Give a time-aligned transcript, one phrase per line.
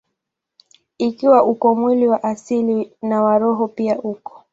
[0.99, 4.43] Ikiwa uko mwili wa asili, na wa roho pia uko.